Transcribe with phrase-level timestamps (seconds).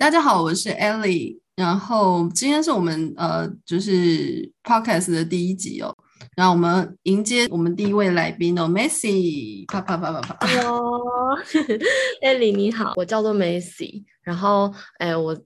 [0.00, 5.94] 大家好，我是 Ellie，然后今天是我们呃，就是 Podcast 的第一集哦，
[6.34, 10.46] 然后我们迎接我们第一位来宾哦，Macy，啪啪啪啪啪。
[10.46, 11.36] Hello，Ellie
[12.56, 15.38] 你好，我叫做 Macy，然后哎，我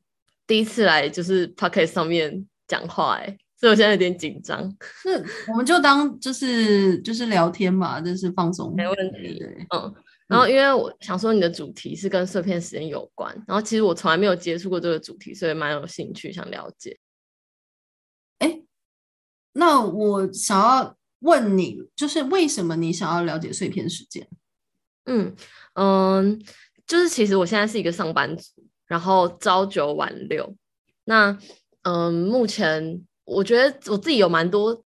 [0.47, 4.63] 第一次来就是 Podcast 上面讲话，哎，所以我现在有点紧张。
[5.05, 5.21] 那
[5.53, 9.43] 我们就当就是就是聊天嘛，就是放松，没问题，
[9.75, 9.93] 嗯。
[10.27, 16.99] 然后，因为我想说你的主题是跟碎片时间有关，然后其实我从来没有接触过这个主题，所以蛮有兴趣想了解。
[18.39, 18.63] 哎，
[19.53, 24.27] 那我想要问你，就是为什么你想要了解碎片时间？
[25.05, 25.37] 嗯
[25.75, 26.43] 嗯，
[26.87, 28.51] 就是其实我现在是一个上班族，
[28.87, 30.57] 然后朝九晚六。
[31.05, 31.39] 那
[31.83, 34.83] 嗯，目前我觉得我自己有蛮多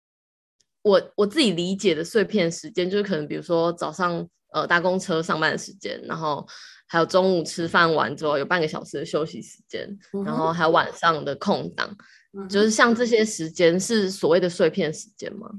[0.82, 4.28] 我我自己理解的碎片时间，就是可能比如说早上。
[4.54, 6.46] 呃，搭公车上班的时间，然后
[6.86, 11.92] 还有中午吃饭完之后有半个小时的休息时间，然后还有晚上的空档，
[12.32, 15.50] 嗯、就是像这些时间是所谓的碎片时间吗？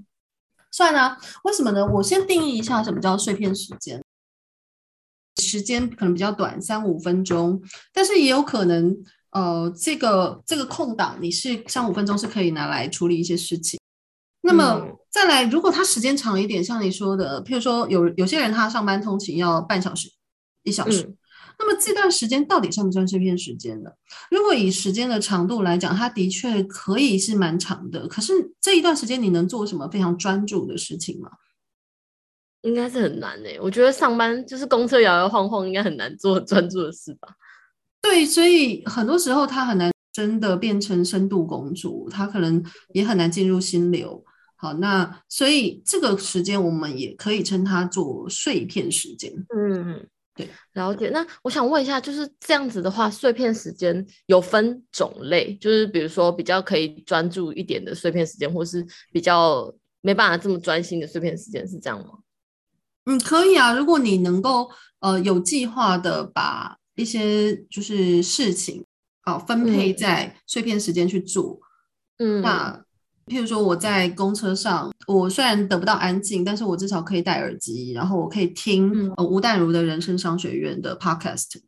[0.71, 1.85] 算啊，为什么呢？
[1.85, 4.01] 我先定义一下什么叫碎片时间。
[5.41, 7.61] 时间可能比较短，三五分钟，
[7.91, 8.95] 但是也有可能，
[9.31, 13.77] 呃，这个这个空档你是三五分钟是可以拿来处理一些事情。
[14.45, 20.07] 那么再来，如果他时间长一点，像你说的，譬如说有有些人他上班通勤要半小时、
[20.63, 21.17] 一小时，嗯、
[21.57, 23.89] 那么这段时间到底算不算碎片时间呢？
[24.29, 28.07] 如果以时间的长度来讲，它的确可以是蛮长的。
[28.07, 31.29] 可是这一段时间你能做什么非常专注的事情吗？
[32.61, 33.59] 应该是很难诶、欸。
[33.59, 37.29] 我觉得上班就是公车摇摇晃晃，应该很难做专注的事吧？
[38.01, 44.23] 对，所以很多时候他很难真的变成深度工作，他可能也很难进入心流。
[44.65, 49.31] 好，那所以这个时间我们也可以称它做碎片时间。
[49.55, 51.09] 嗯，对，了解。
[51.09, 59.71] 那我想问一下，就是这样子的话，碎片时间有分种类，就是比如说比较可以专注一点的碎片时间，或是比较
[60.01, 62.17] 没办法这么专心的碎片时间，是这样吗？
[63.05, 63.71] 嗯，可以啊。
[63.71, 68.83] 如果你能够呃有计划的把一些就是事情
[69.21, 71.59] 啊分配在碎片时间去做，
[72.17, 72.83] 嗯，那。
[73.25, 81.59] 譬如说，我在公车上，我虽然得不到安静，但是我至少可以戴耳机，然后我可以听、嗯呃、吴淡如的人生商学院的 podcast。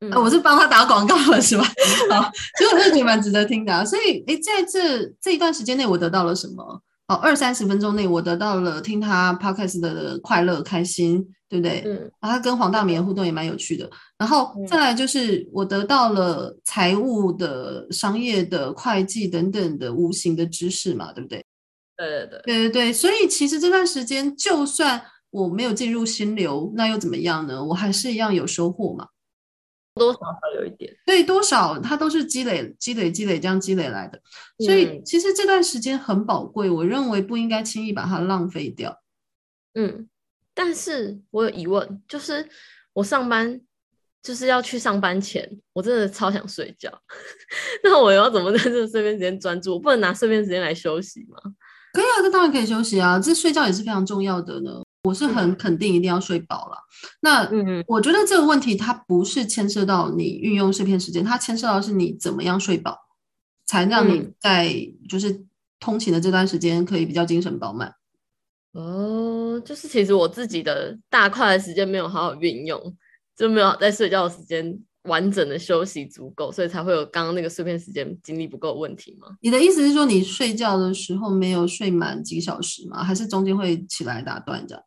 [0.00, 1.64] 嗯、呃，我是帮他打广告了，是吧？
[2.10, 3.84] 好，所以我是觉得蛮值得听的、啊。
[3.84, 6.80] 所以，诶，在这这一段时间内，我得到了什么？
[7.08, 11.82] 哦，二三十分钟内，我得到了听他 podcast 的快乐、开心，对不对？
[11.86, 13.88] 嗯，然后他跟黄大明的互动也蛮有趣的。
[14.18, 21.42] 然后再来就是我得到了财务的、商业的、会计等等的无形的知识嘛，对不对？
[21.96, 22.92] 对对对对对对。
[22.92, 27.64] 所以其实这段时间，就算我没有进入心流，那又怎么样呢？
[27.64, 29.06] 我还是一样有收获嘛。
[29.98, 34.20] 多少少有一点，对，多少它都是积累、积累、积累这样积累来的，
[34.64, 39.02] 所以其实这段时间很宝贵，我认为不应该轻易把它浪费掉。
[39.74, 40.08] 嗯，
[40.54, 42.48] 但是我有疑问，就是
[42.92, 43.60] 我上班
[44.22, 46.90] 就是要去上班前，我真的超想睡觉，
[47.84, 49.74] 那我要怎么在这个碎片时间专注？
[49.74, 51.38] 我不能拿碎片时间来休息吗？
[51.92, 54.82] 可以啊，这当然可以休息啊，这睡觉也是非常重要的呢。
[55.04, 56.76] 我是很肯定一定要睡饱了。
[56.76, 62.98] 嗯、那嗯，我觉得这个问题它不是牵涉到你运用碎片时间，它牵涉到是你怎么样睡饱，
[63.66, 64.74] 才让你在
[65.08, 65.44] 就是
[65.80, 67.94] 通勤的这段时间可以比较精神饱满。
[68.72, 72.96] 哦，就是其实我自己的大块的时间没有好好运用，
[73.36, 79.28] 就没有在睡觉的时间完整的休息足够，所以才会有刚刚那个碎片时间精力不够的问题吗？
[79.40, 83.02] 你的意思是说你睡觉的时候没有睡满几小时吗？
[83.02, 84.84] 还是中间会起来打断这样？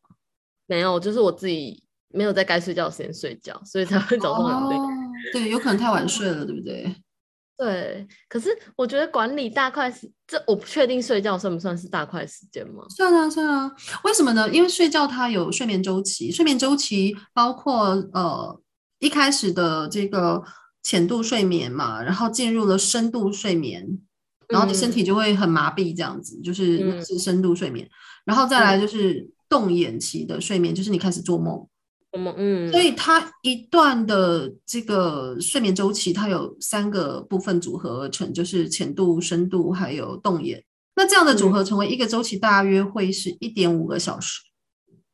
[0.72, 1.84] 没有，就是我自己
[2.14, 4.76] 没有在该睡觉的时间睡觉，所以才会早上很累。
[4.78, 4.90] 哦，
[5.34, 6.96] 对，有可能太晚睡了，对不对？
[7.60, 8.08] 对。
[8.30, 12.86] 可是我觉得管理大块时，这我不确定睡觉算不算是大块时间吗？
[12.88, 13.70] 算啊，算啊。
[14.06, 14.50] 为什么呢？
[14.50, 18.58] 因为睡觉它有睡眠周期，睡眠周期包括呃
[19.00, 20.42] 一开始的这个
[20.84, 23.86] 浅度睡眠嘛，然后进入了深度睡眠，
[24.48, 27.86] 然后你身体就会很麻痹，这样子，嗯、就是是深度睡眠，
[28.24, 29.30] 然后再来就是。
[29.52, 31.68] 嗯动眼期的睡眠就是你开始做梦，
[32.38, 40.64] 嗯，所以它一段的这个睡眠周期，它有三个部分组合而成，就是浅度、深度还有动眼。
[40.96, 44.40] 那这样的组合成为一个周期，大约会是一点五个小时。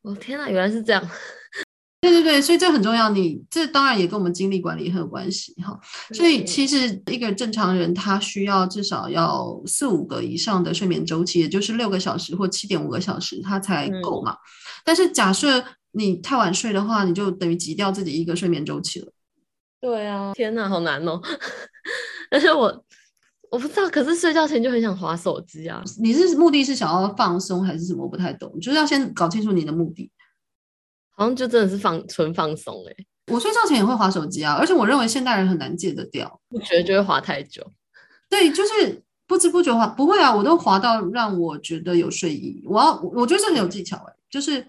[0.04, 1.02] 我、哦、天哪，原来是这样。
[2.00, 3.10] 对对对，所以这很重要。
[3.10, 5.80] 你这当然也跟我们精力管理很有关系哈。
[6.14, 14.32] 所以其实一个正常人他需要至少要四五个以上的睡眠周期，也就是六个小时或七点五个小时，他才够嘛。
[14.32, 14.38] 嗯、
[14.86, 19.12] 但是假设你太晚睡的话，你就等于挤掉自己一个睡眠周期了。
[19.82, 21.20] 对啊，天哪，好难哦！
[22.30, 22.86] 而且我
[23.50, 25.84] 我不知道，可是睡觉前就很想划手机啊。
[26.00, 28.04] 你是目的是想要放松还是什么？
[28.04, 30.12] 我不太懂，就是要先搞清楚你的目的。
[31.18, 32.96] 好像就真的是放纯放松哎。
[33.34, 37.62] 我睡觉前也会划手机啊，而且我认为现代人很难戒得掉，不觉得就会划太久。
[38.30, 42.64] 对，就是不知不觉划，不会啊，我都划到让我觉得有睡意。
[42.66, 44.66] 我要，我觉得这很有技巧哎，就是。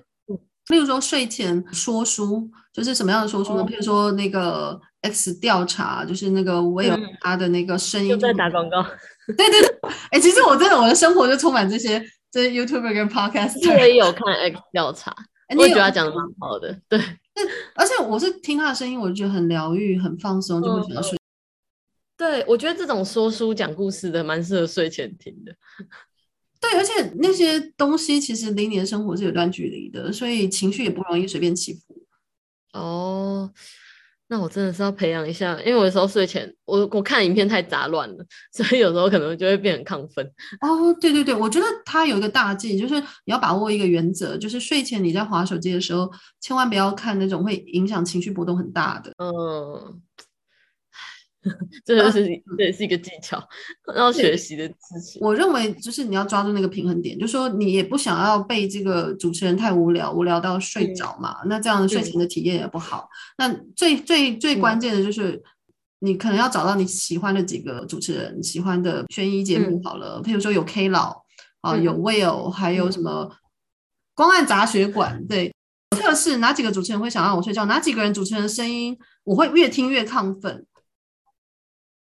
[0.71, 3.63] 例如说睡前说书，就是什么样的说书呢？
[3.63, 8.83] 哦、譬如说那个 X 调查，就是那个我有他的那个声音，就在打广告。
[9.29, 13.67] 对对对，哎、 欸，其实我真的我的生活就充满这些这些 YouTuber 跟 Podcast。
[13.67, 15.17] 我也有看 X 调查，欸、
[15.57, 16.79] 我也觉得他讲的蛮好的。
[16.89, 16.99] 对，
[17.75, 21.19] 而且我是听他的声音，我就觉得很疗愈、很放松，就会想要睡。
[22.17, 25.55] 对，我觉得这种说书讲故事的蛮适合睡前听的。
[26.61, 32.05] 对，而且那些东西其实离你的生活是有段距离的，所以情绪也不容易随便起伏。
[32.73, 33.53] 哦，
[34.29, 40.25] 那我真的是要培养一下，因为我有时候睡前我我看影片太杂乱了，所以有时候可能就会变很亢奋。
[40.61, 46.11] 哦，对对对，我觉得它有一个大忌，就是你要把握一个原则，就是睡前你在划手机的时候，
[46.41, 49.13] 千万不要看那种会影响情绪波动很大的。
[49.19, 50.01] 嗯。
[51.85, 53.43] 这就是这也是一个技巧，
[53.97, 54.75] 要学习的知
[55.05, 55.19] 识。
[55.21, 61.37] 我认为就是你要抓住那个平衡点，就是说你也不想要被这个主持人太无聊，无聊到睡着嘛。
[61.43, 63.09] 嗯、那这样的睡前的体验也不好。
[63.37, 65.43] 嗯、那最最最关键的就是
[66.01, 71.23] 你可能要找到你喜欢的几个主持人，喜欢的悬疑节目好了，嗯、譬如说有 K 老
[71.61, 73.31] 啊，有 Will，还有什么
[74.15, 75.27] 光暗杂学馆。
[75.27, 75.53] 对，
[75.97, 80.65] 测试哪几个主持人会想让我睡觉，哪几个人主持人的声音我会越听越亢奋。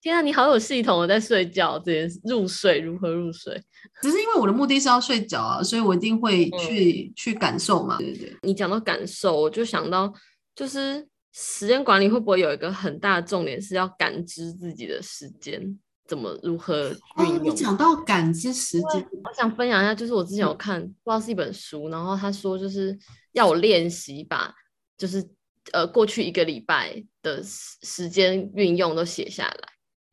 [0.00, 3.60] 天啊，你好有系统的在睡觉这件事，入睡如何入睡？
[4.00, 7.98] 只是因为我的目的是要睡觉啊，所以我一定会去、嗯、去感受嘛。
[7.98, 10.12] 对对对，你讲到感受，我就想到，
[10.54, 15.60] 就是时间管理会不会有一个很大的重点是要感知自己的时间，
[16.06, 17.36] 怎么如何运用？
[17.36, 22.96] 哦、你讲到感知时间，我想分享一下，就是我之前有看，嗯、不知道是一本书，然后他说就是
[23.32, 24.54] 要我练习把，
[24.96, 25.28] 就是
[25.72, 29.68] 呃过去一个礼拜的时时间运用都写下来。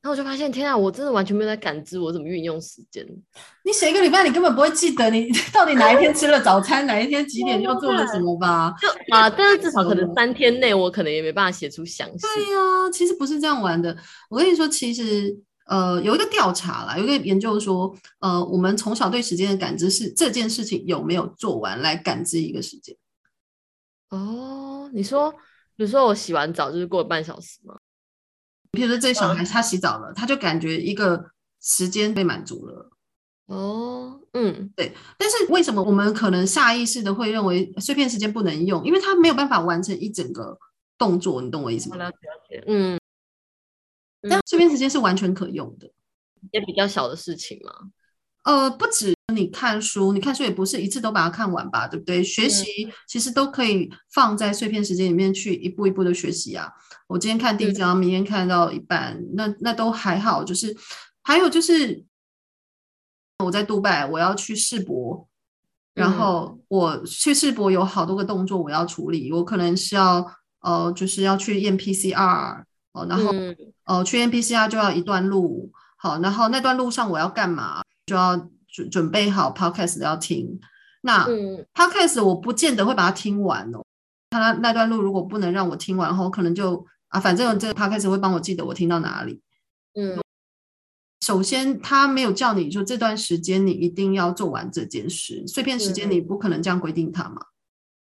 [0.05, 3.03] 然后我就发现，天啊，我真的完全没有在感知我怎么运用时间。
[3.63, 8.71] 你写一个礼拜，你根本不会记得你 到底哪一天吃了早餐，哪一天几点又做了什么吧？
[8.79, 12.27] 就啊，但是至少可能三天内，我可能也没办法写出详细。
[12.35, 13.97] 对呀、啊，其实不是这样玩的。
[14.29, 15.35] 我跟你说，其实
[15.65, 22.95] 呃，有一个调查啦，有一个研究说，呃，我们从小对时间的感知是这件事情有没有做完来感知一个时间。
[24.11, 25.31] 哦，你说，
[25.75, 27.75] 比如说我洗完澡就是过了半小时吗？
[28.75, 31.31] 比如说，这小孩他洗澡了，他就感觉一个
[31.61, 32.91] 时间被满足了。
[33.47, 34.93] 哦，嗯，对。
[35.17, 38.85] 但是为什么我们可能下意识的会认为碎片时间不能用？
[38.85, 40.57] 因为他没有办法完成一整个
[40.97, 42.11] 动作，你懂我意思吗？
[42.67, 42.99] 嗯，
[44.29, 45.89] 但碎片时间是完全可用的，
[46.51, 47.71] 也比较小的事情嘛。
[48.43, 49.14] 呃，不止。
[49.35, 52.23] 你看书，你看书也不是一次都把它看完吧，对不对？
[52.23, 52.65] 学习
[53.07, 56.71] 其实都可以放在碎片时间里面去一步一步的学习啊。
[57.07, 60.43] 我今天看第一章，明天看到一半，那那都还好。
[60.43, 60.75] 就是
[61.21, 62.03] 还有就是
[63.43, 65.27] 我在杜拜，我要去世博，
[65.93, 70.25] 然后我去世博有好多个动作我要处理，我可能是要
[70.61, 73.31] 呃，就是要去验 PCR 哦，然后
[73.83, 77.83] 呃去验 PCR 就要一段路，好，然后那段路上我要干嘛？
[78.05, 78.49] 就要。
[78.75, 80.59] 准准备好 podcast 要听，
[81.01, 81.25] 那
[81.73, 83.81] podcast 我不见得会把它听完哦。
[84.29, 89.41] 他那那段路如果不能让我听完后，可能就啊，反正这个 podcast 会帮我记得我听到哪里。
[89.93, 90.19] 嗯，
[91.21, 97.41] 首先他没有叫你说这段时间你一定要做完这件事，碎片时间你不可能这样规定他嘛。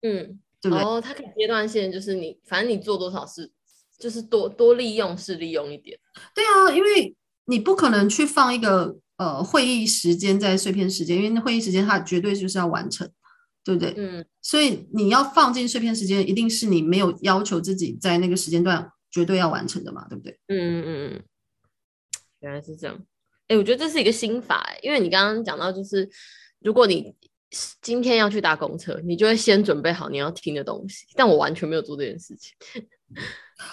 [0.01, 0.83] 嗯，对不对？
[0.83, 3.53] 哦，他可以阶段性，就是你反正你做多少事，
[3.99, 5.99] 就是多多利用是利用一点。
[6.35, 8.97] 对啊，因为你不可能去放一个。
[9.25, 13.11] 呃，会议时间在碎片时间，因为那会议时间它绝对就是要完成，
[13.65, 13.95] 对不对？
[13.97, 20.39] 嗯，所以你要放进碎片时间，一定是你没有要求自己在那个时间段绝对要完成的嘛，对不对？
[20.49, 21.23] 嗯嗯嗯，
[22.41, 23.03] 原来是这样。
[23.49, 26.07] 哎，我觉得这是一个心法，因为你刚刚讲到，就是
[26.61, 27.15] 如果你
[27.81, 32.53] 今天要去搭公车，你就会先准备好你要听的东西，但我完全没有做这件事情。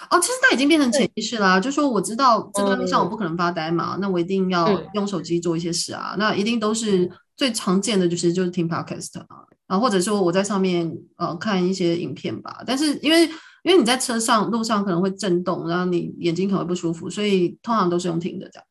[0.09, 9.27] 哦，其实它已经变成潜意识啦，对就说我知道这个路上我不可能发呆嘛，嗯、那我一定要用手机做一些事啊，嗯、那一定都是最常见的就是就是听 podcast 啊，
[9.67, 13.25] 然后或者说我在上面呃看一些影片吧，但是因为
[13.63, 18.65] 因为你在车上路上可能会震动，然后你眼睛可能会不舒服，所以通常都是用听的这样。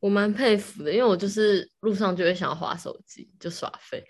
[0.00, 4.04] 我蛮佩服的，因为我就是路上就会想要滑手机就耍废。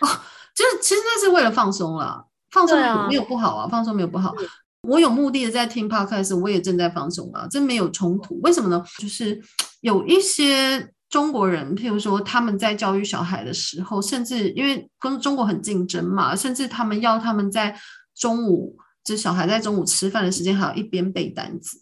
[0.00, 0.08] 哦，
[0.54, 2.76] 就是其实那是为了放松啦，放松
[3.08, 4.34] 没有不好啊，放松没有不好。
[4.86, 8.40] 我有目的的在听 podcast，我也正在放松啊，这没有冲突。
[8.42, 8.84] 为什么呢？
[8.98, 9.40] 就是
[9.80, 17.78] 有一些中国人，譬如说他们在教育小孩的时候，甚至因为跟中国很竞争嘛，甚至他们要他们在
[18.14, 21.78] 中午，就小孩在中午吃饭的时间，还要一边背单词。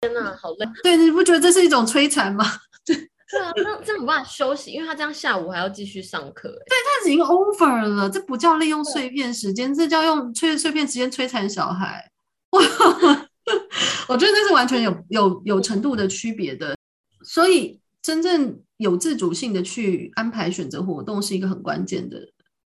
[0.00, 0.66] 天哪，好累！
[0.82, 2.44] 对，你不觉得这是一种摧残吗？
[2.86, 6.48] 对，对啊，那这样没办法休息，因为他这样下午还要继续上课。
[6.48, 12.08] 对，他已经 over 了，这不叫利用碎片时间，这叫用碎碎片时间摧残小孩。
[12.50, 12.60] 哇，
[14.08, 16.76] 我觉得那是完全有有有程度的区别的。
[17.24, 22.28] 所以，真正有自主性的去安排选择活动，是一个很关键的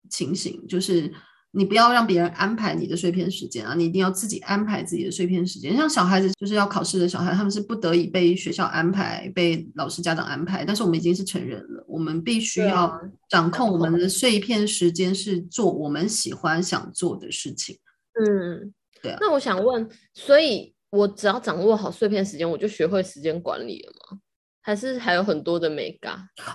[0.09, 1.13] 情形，就是。
[1.51, 3.73] 你不要让别人安排你的碎片时间啊！
[3.73, 5.75] 你一定要自己安排自己的碎片时间。
[5.75, 10.63] 像小孩子就是要考试的小孩，他们是不得已被学校安排、被老师、家长安排。
[10.63, 12.95] 但是我们已经是成人了，我们必须要
[13.31, 17.79] 掌控我们的碎片时间，是做我们喜欢、想做的事情。
[18.13, 19.17] 嗯，对啊。
[19.21, 24.19] 那我想问，所以我只要掌握好碎片时间，我就学会时间管理了吗？
[24.61, 26.11] 还是还有很多的眉角？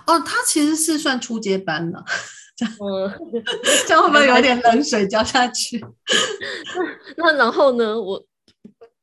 [0.07, 2.03] 哦，他其实是算初阶班的。
[2.55, 2.75] 这样，
[3.85, 5.83] 这样会不会 有点冷水浇下去？
[7.17, 7.99] 那然后呢？
[7.99, 8.25] 我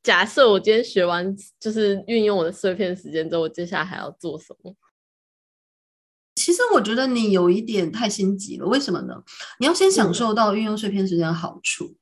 [0.01, 4.75] 假设我今天学完，就是运用我的碎片时间之后，我接下来还要做什么？
[6.35, 8.65] 其实我觉得你有一点太心急了。
[8.65, 9.21] 为什么呢？
[9.59, 11.95] 你要先享受到运用碎片时间的好处。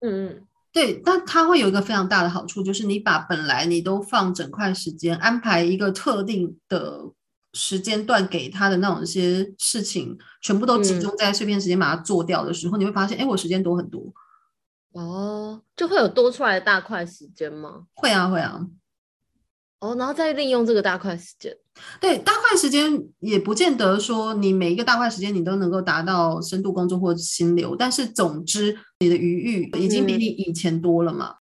[0.00, 1.00] 嗯嗯，对。
[1.04, 7.12] 但它会有一个非常大的好处，就是你把本来你都放整块时间，安排一个特定的。
[7.54, 14.12] 时间段给他的那种一些事情，全部都集中在碎片时间把它做掉的时候，嗯、你会发现，哎，我时间多很多。
[14.92, 17.86] 哦，就会有多出来的大块时间吗？
[17.94, 18.60] 会啊，会啊。
[19.80, 21.56] 哦，然后再利用这个大块时间。
[22.00, 31.30] 对，大块时间也不见得说你每一个大块时间你都能够达到深度工作或心流，但是总之你的余裕已经比你以前多了嘛。
[31.30, 31.36] 嗯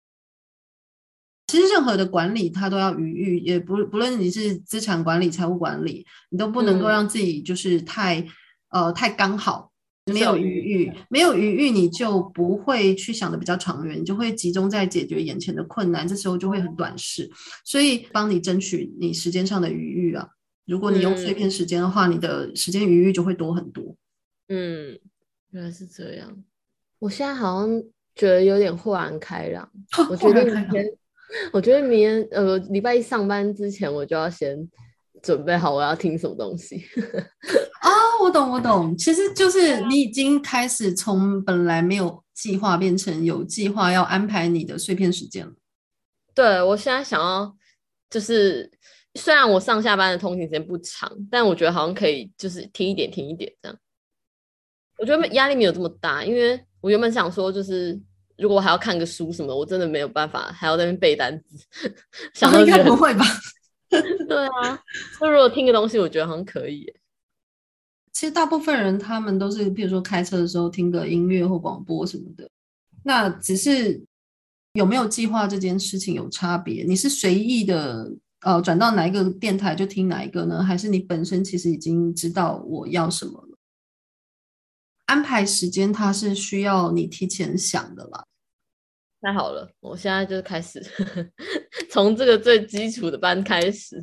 [1.50, 9.72] 其实任何的管理，它都要余裕，也不不论你是资产管理、财务管理，你都不能够让自己就是太、嗯、呃太刚好，
[10.14, 17.30] 没有余裕，没有余裕，你就不会去想的比较长远，你就会集中在解决眼前的困难，这时候就会很短视。
[17.64, 20.28] 所以帮你争取你时间上的余裕啊，
[20.66, 23.96] 如果你用碎片时间的话，嗯、你的时间余裕就会多很多。
[24.50, 24.98] 嗯，
[25.52, 26.44] 原来是这样。
[27.00, 27.84] 我现在好像
[28.16, 30.86] 觉得有点豁然开朗， 哦、我觉得明天。
[31.52, 34.58] 我觉得明天呃礼拜一上班之前，我就要先
[35.28, 36.82] 准备好我要听什么东西。
[37.82, 45.52] 啊、 哦，我懂我懂，其实就是你已经开始从本来没有计划变成有计划要安排你的碎片时间了。
[46.34, 47.54] 对，我现在想要
[48.10, 48.72] 就是
[49.16, 53.78] 虽然我上下班的通勤时间不长，但我觉得好像可以就是听一点听一点这样。
[54.98, 58.00] 我觉得压力没有这么大，因为我原本想说就是。
[58.40, 61.92] 如果我还要看个书什么，我真的没有办法，还要在那边背单词。
[62.36, 63.26] 想到应该不会吧？
[64.28, 64.84] 对啊，
[65.22, 66.94] 那如果听个东西，我觉得好像可以。
[68.12, 72.50] 其实大部分人他们都是，比如说开车的时候听个音乐或广播什么的。
[73.04, 74.04] 那只是
[74.74, 76.84] 有没有计划这件事情有差别？
[76.84, 80.64] 你是随意的，呃，转到哪一个电台就听哪一个呢？
[80.64, 83.58] 还是你本身其实已经知道我要什么了？
[85.06, 88.26] 安排时间，它是需要你提前想的啦。
[89.22, 90.82] 太好了，我现在就开始
[91.90, 93.96] 从这个最基础的班开始。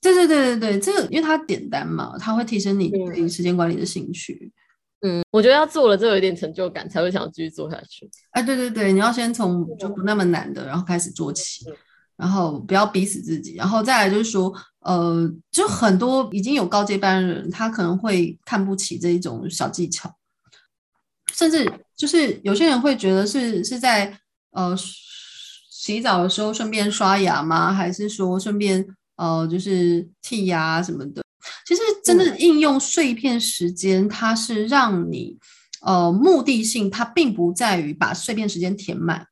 [0.00, 4.52] 对对对对对，这个因为它简单嘛，它会提升你对时间管理的兴趣。
[5.00, 8.08] 嗯，我觉得要做了这有一点成就感，才会想要继续做下去。
[8.30, 11.64] 哎，对对对，你要先从就不那么难的，然后开始做起，
[12.16, 14.54] 然后不要逼死自己，然后再来就是说。
[14.80, 20.10] 呃，就很多已经有高阶班的人，他可能会看不起这一种小技巧，
[21.34, 24.18] 甚至就是有些人会觉得是是在
[24.52, 24.76] 呃
[25.70, 27.72] 洗澡的时候顺便刷牙吗？
[27.72, 28.86] 还是说顺便
[29.16, 31.22] 呃就是剔牙什么的？
[31.66, 35.38] 其实真的应用碎片时间，它是让你
[35.82, 39.26] 呃目的性，它并不在于把碎片时间填满，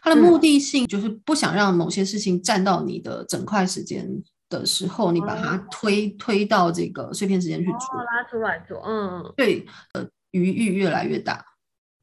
[0.00, 4.22] 它的目的性就是不想让某些事情占到你的整块时间。
[4.48, 11.44] 的时候，你把它推推到这个碎片时间去做，哦，拉出来做，嗯，对，呃，余裕越来越大。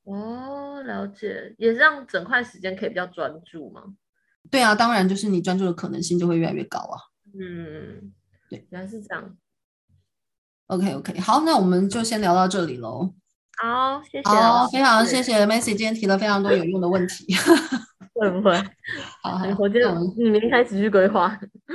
[0.06, 3.82] 哦，了解，也是让整块时间可以比较专注吗？
[4.52, 7.00] 对啊，当然，就是你专注的可能性就会越来越高啊。
[7.34, 8.12] 嗯，
[8.50, 9.38] 对，原来是这样。
[10.68, 11.22] OK，OK，okay, okay.
[11.22, 13.14] 好，那我们就先聊到这里喽。
[13.58, 14.30] 好，谢谢。
[14.30, 17.34] 好，非常谢谢 Macy 今天提了非常多有用的问题。
[18.14, 18.56] 会不会？
[19.22, 21.40] 好，好，我觉得你明天开始去规划。